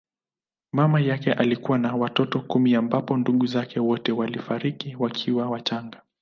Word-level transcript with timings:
Mama 0.71 0.99
yake 1.01 1.33
alikuwa 1.33 1.77
na 1.77 1.95
watoto 1.95 2.39
kumi 2.41 2.75
ambapo 2.75 3.17
ndugu 3.17 3.45
zake 3.45 3.79
wote 3.79 4.11
walifariki 4.11 4.95
wakiwa 4.99 5.49
wachanga. 5.49 6.01